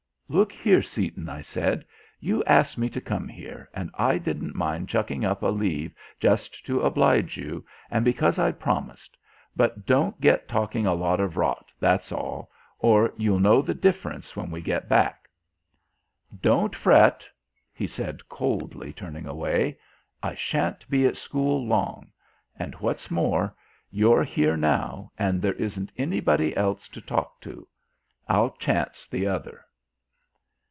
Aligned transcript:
"Look 0.33 0.53
here, 0.53 0.81
Seaton," 0.81 1.27
I 1.27 1.41
said, 1.41 1.83
"you 2.21 2.41
asked 2.45 2.77
me 2.77 2.87
to 2.91 3.01
come 3.01 3.27
here, 3.27 3.69
and 3.73 3.91
I 3.95 4.17
didn't 4.17 4.55
mind 4.55 4.87
chucking 4.87 5.25
up 5.25 5.43
a 5.43 5.47
leave 5.47 5.93
just 6.21 6.65
to 6.67 6.79
oblige 6.83 7.35
you 7.35 7.65
and 7.89 8.05
because 8.05 8.39
I'd 8.39 8.57
promised; 8.57 9.17
but 9.57 9.85
don't 9.85 10.21
get 10.21 10.47
talking 10.47 10.85
a 10.85 10.93
lot 10.93 11.19
of 11.19 11.35
rot, 11.35 11.73
that's 11.81 12.13
all, 12.13 12.49
or 12.79 13.13
you'll 13.17 13.41
know 13.41 13.61
the 13.61 13.73
difference 13.73 14.33
when 14.33 14.49
we 14.51 14.61
get 14.61 14.87
back." 14.87 15.27
"Don't 16.41 16.73
fret," 16.73 17.27
he 17.73 17.85
said 17.85 18.29
coldly, 18.29 18.93
turning 18.93 19.25
away. 19.27 19.77
"I 20.23 20.33
shan't 20.33 20.89
be 20.89 21.05
at 21.05 21.17
school 21.17 21.65
long. 21.67 22.09
And 22.57 22.73
what's 22.75 23.11
more, 23.11 23.53
you're 23.89 24.23
here 24.23 24.55
now, 24.55 25.11
and 25.19 25.41
there 25.41 25.55
isn't 25.55 25.91
anybody 25.97 26.55
else 26.55 26.87
to 26.87 27.01
talk 27.01 27.41
to. 27.41 27.67
I'll 28.29 28.51
chance 28.51 29.07
the 29.07 29.27
other." 29.27 29.65